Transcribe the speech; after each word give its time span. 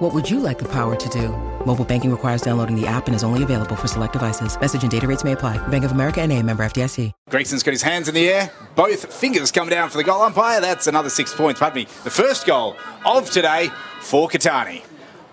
What 0.00 0.14
would 0.14 0.30
you 0.30 0.40
like 0.40 0.58
the 0.58 0.68
power 0.68 0.96
to 0.96 1.08
do? 1.10 1.28
Mobile 1.66 1.84
banking 1.84 2.10
requires 2.10 2.40
downloading 2.40 2.74
the 2.74 2.86
app 2.86 3.06
and 3.06 3.14
is 3.14 3.22
only 3.22 3.42
available 3.42 3.76
for 3.76 3.86
select 3.86 4.14
devices. 4.14 4.58
Message 4.58 4.80
and 4.80 4.90
data 4.90 5.06
rates 5.06 5.24
may 5.24 5.32
apply. 5.32 5.58
Bank 5.68 5.84
of 5.84 5.92
America 5.92 6.22
and 6.22 6.32
a 6.32 6.42
member 6.42 6.64
FDIC. 6.64 7.12
Gregson's 7.28 7.62
got 7.62 7.72
his 7.72 7.82
hands 7.82 8.08
in 8.08 8.14
the 8.14 8.26
air. 8.30 8.50
Both 8.76 9.12
fingers 9.12 9.52
come 9.52 9.68
down 9.68 9.90
for 9.90 9.98
the 9.98 10.04
goal 10.04 10.22
umpire. 10.22 10.58
That's 10.58 10.86
another 10.86 11.10
six 11.10 11.34
points. 11.34 11.60
Pardon 11.60 11.82
me. 11.82 11.88
The 12.04 12.10
first 12.10 12.46
goal 12.46 12.76
of 13.04 13.30
today 13.30 13.68
for 14.00 14.26
Catani. 14.26 14.80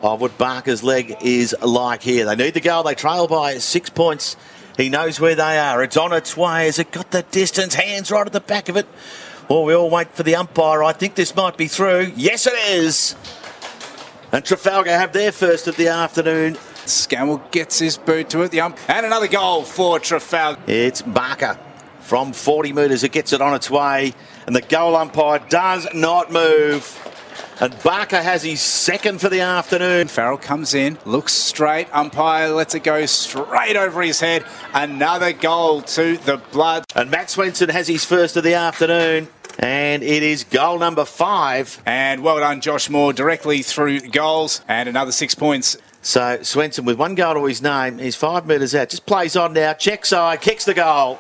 of 0.02 0.20
what 0.20 0.38
Barker's 0.38 0.84
leg 0.84 1.16
is 1.22 1.55
like 1.61 2.03
here. 2.03 2.25
They 2.25 2.36
need 2.36 2.53
the 2.53 2.59
goal. 2.59 2.84
They 2.84 2.94
trail 2.94 3.25
by 3.25 3.59
six 3.59 3.89
points. 3.89 4.36
He 4.75 4.89
knows 4.89 5.17
where 5.17 5.36
they 5.36 5.58
are. 5.59 5.81
It's 5.81 5.95
on 5.95 6.11
its 6.11 6.36
way. 6.36 6.66
Has 6.66 6.77
it 6.77 6.91
got 6.91 7.11
the 7.11 7.23
distance? 7.23 7.75
Hands 7.75 8.11
right 8.11 8.27
at 8.27 8.34
the 8.34 8.41
back 8.41 8.67
of 8.67 8.75
it. 8.75 8.86
Well, 9.49 9.63
we 9.63 9.73
all 9.73 9.89
wait 9.89 10.11
for 10.11 10.23
the 10.23 10.36
umpire. 10.36 10.84
I 10.84 10.91
think 10.91 11.16
this 11.16 11.34
might 11.38 11.55
be 11.55 11.70
through. 11.70 12.11
Yes, 12.17 12.45
it 12.47 12.53
is. 12.70 13.16
And 14.31 14.44
Trafalgar 14.44 14.91
have 14.91 15.13
their 15.13 15.31
first 15.31 15.67
of 15.67 15.77
the 15.77 15.88
afternoon. 15.88 16.55
Scammell 16.86 17.49
gets 17.52 17.80
his 17.80 17.98
boot 17.98 18.30
to 18.31 18.41
it. 18.41 18.52
The 18.52 18.62
ump 18.62 18.77
and 18.90 19.05
another 19.05 19.27
goal 19.27 19.63
for 19.63 20.00
Trafalgar. 20.00 20.62
It's 20.67 21.02
Barker 21.02 21.58
from 22.02 22.34
40 22.34 22.73
metres. 22.73 23.03
It 23.03 23.12
gets 23.12 23.34
it 23.34 23.41
on 23.41 23.53
its 23.53 23.70
way. 23.70 24.13
And 24.45 24.55
the 24.55 24.62
goal 24.62 24.95
umpire 24.95 25.40
does 25.50 25.88
not 25.94 26.31
move. 26.31 27.03
And 27.59 27.75
Barker 27.81 28.22
has 28.22 28.44
his 28.44 28.61
second 28.61 29.20
for 29.20 29.30
the 29.30 29.42
afternoon. 29.42 30.08
Farrell 30.08 30.38
comes 30.38 30.73
in, 30.73 31.00
looks 31.05 31.33
straight. 31.33 31.88
Umpire 31.92 32.50
lets 32.50 32.75
it 32.75 32.83
go 32.83 33.05
straight 33.08 33.75
over 33.75 34.02
his 34.03 34.20
head. 34.20 34.45
Another 34.73 35.33
goal 35.33 35.81
to 35.81 36.17
the 36.17 36.38
Blood. 36.52 36.86
And 36.95 37.09
Matt 37.09 37.31
Swenson 37.31 37.70
has 37.70 37.88
his 37.88 38.05
first 38.05 38.38
of 38.38 38.44
the 38.44 38.53
afternoon. 38.53 39.28
And 39.59 40.03
it 40.03 40.23
is 40.23 40.44
goal 40.44 40.80
number 40.80 41.05
five. 41.05 41.81
And 41.86 42.23
well 42.23 42.39
done, 42.39 42.61
Josh 42.61 42.89
Moore, 42.89 43.13
directly 43.13 43.64
through 43.64 44.02
goals. 44.02 44.61
And 44.67 44.88
another 44.88 45.11
six 45.11 45.33
points. 45.36 45.77
So 46.02 46.41
Swenson 46.44 46.86
with 46.86 46.97
one 46.97 47.16
goal 47.16 47.33
to 47.33 47.45
his 47.45 47.61
name. 47.61 47.97
He's 47.97 48.16
five 48.16 48.45
metres 48.45 48.75
out. 48.75 48.89
Just 48.89 49.05
plays 49.05 49.36
on 49.36 49.53
now. 49.53 49.73
checks 49.73 50.09
side. 50.09 50.41
Kicks 50.41 50.66
the 50.66 50.73
goal. 50.73 51.19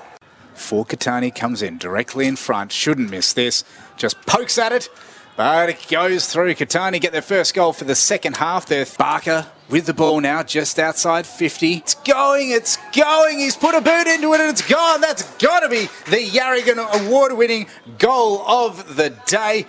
For 0.53 0.85
Catani 0.85 1.33
comes 1.33 1.61
in 1.61 1.77
directly 1.77 2.27
in 2.27 2.35
front. 2.35 2.71
Shouldn't 2.71 3.09
miss 3.09 3.33
this. 3.33 3.63
Just 3.95 4.19
pokes 4.25 4.57
at 4.57 4.71
it. 4.71 4.89
But 5.35 5.69
it 5.69 5.87
goes 5.89 6.31
through. 6.31 6.55
Catani 6.55 6.99
get 6.99 7.11
their 7.11 7.21
first 7.21 7.53
goal 7.53 7.73
for 7.73 7.83
the 7.83 7.95
second 7.95 8.37
half. 8.37 8.65
There, 8.65 8.85
Barker 8.97 9.45
with 9.69 9.85
the 9.85 9.93
ball 9.93 10.19
now, 10.21 10.43
just 10.43 10.79
outside 10.79 11.25
50. 11.25 11.73
It's 11.73 11.95
going, 11.95 12.51
it's 12.51 12.77
going. 12.95 13.39
He's 13.39 13.55
put 13.55 13.75
a 13.75 13.81
boot 13.81 14.07
into 14.07 14.33
it 14.33 14.41
and 14.41 14.49
it's 14.49 14.67
gone. 14.67 15.01
That's 15.01 15.23
got 15.37 15.61
to 15.61 15.69
be 15.69 15.87
the 16.09 16.23
Yarrigan 16.23 17.05
award 17.05 17.33
winning 17.33 17.67
goal 17.97 18.41
of 18.47 18.95
the 18.95 19.09
day. 19.25 19.65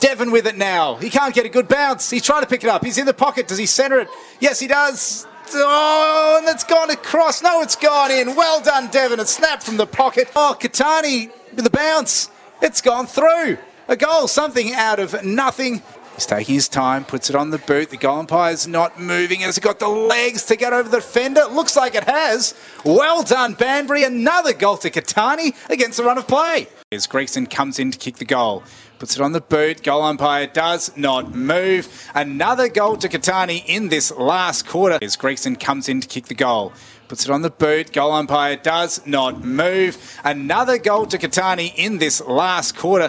Devon 0.00 0.30
with 0.30 0.46
it 0.46 0.56
now. 0.56 0.96
He 0.96 1.10
can't 1.10 1.34
get 1.34 1.44
a 1.44 1.48
good 1.48 1.68
bounce. 1.68 2.08
He's 2.10 2.22
trying 2.22 2.42
to 2.42 2.48
pick 2.48 2.62
it 2.62 2.70
up. 2.70 2.84
He's 2.84 2.98
in 2.98 3.06
the 3.06 3.14
pocket. 3.14 3.48
Does 3.48 3.58
he 3.58 3.66
centre 3.66 4.00
it? 4.00 4.08
Yes, 4.40 4.60
he 4.60 4.68
does. 4.68 5.26
Oh, 5.54 6.38
and 6.40 6.48
it's 6.48 6.64
gone 6.64 6.90
across. 6.90 7.42
No, 7.42 7.62
it's 7.62 7.76
gone 7.76 8.10
in. 8.10 8.36
Well 8.36 8.60
done, 8.60 8.88
Devon. 8.88 9.18
It 9.18 9.28
snapped 9.28 9.62
from 9.62 9.76
the 9.76 9.86
pocket. 9.86 10.30
Oh, 10.36 10.56
Catani 10.58 11.30
with 11.54 11.64
the 11.64 11.70
bounce. 11.70 12.30
It's 12.62 12.80
gone 12.80 13.06
through. 13.06 13.58
A 13.88 13.96
goal, 13.96 14.28
something 14.28 14.74
out 14.74 15.00
of 15.00 15.24
nothing. 15.24 15.82
He's 16.18 16.26
taking 16.26 16.56
his 16.56 16.68
time, 16.68 17.04
puts 17.04 17.30
it 17.30 17.36
on 17.36 17.50
the 17.50 17.58
boot. 17.58 17.90
The 17.90 17.96
goal 17.96 18.18
umpire's 18.18 18.66
not 18.66 18.98
moving. 19.00 19.38
Has 19.38 19.56
it 19.56 19.60
got 19.60 19.78
the 19.78 19.86
legs 19.86 20.44
to 20.46 20.56
get 20.56 20.72
over 20.72 20.88
the 20.88 20.96
defender? 20.96 21.44
Looks 21.44 21.76
like 21.76 21.94
it 21.94 22.02
has. 22.08 22.54
Well 22.84 23.22
done, 23.22 23.54
Banbury. 23.54 24.02
Another 24.02 24.52
goal 24.52 24.78
to 24.78 24.90
Catani 24.90 25.54
against 25.70 25.96
the 25.96 26.02
run 26.02 26.18
of 26.18 26.26
play. 26.26 26.66
As 26.90 27.06
Gregson 27.06 27.46
comes 27.46 27.78
in 27.78 27.92
to 27.92 27.98
kick 27.98 28.16
the 28.16 28.24
goal. 28.24 28.64
Puts 28.98 29.14
it 29.14 29.22
on 29.22 29.30
the 29.30 29.40
boot. 29.40 29.84
Goal 29.84 30.02
umpire 30.02 30.48
does 30.48 30.90
not 30.96 31.36
move. 31.36 32.10
Another 32.16 32.68
goal 32.68 32.96
to 32.96 33.08
Catani 33.08 33.62
in 33.64 33.88
this 33.88 34.10
last 34.10 34.66
quarter. 34.66 34.98
As 35.00 35.14
Gregson 35.14 35.54
comes 35.54 35.88
in 35.88 36.00
to 36.00 36.08
kick 36.08 36.26
the 36.26 36.34
goal. 36.34 36.72
Puts 37.06 37.24
it 37.24 37.30
on 37.30 37.42
the 37.42 37.50
boot. 37.50 37.92
Goal 37.92 38.10
umpire 38.10 38.56
does 38.56 39.06
not 39.06 39.44
move. 39.44 40.18
Another 40.24 40.78
goal 40.78 41.06
to 41.06 41.16
Catani 41.16 41.72
in 41.76 41.98
this 41.98 42.20
last 42.20 42.76
quarter. 42.76 43.06